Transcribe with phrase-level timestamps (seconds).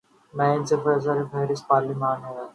[0.33, 2.33] ان میں سر فہرست پارلیمان ہے۔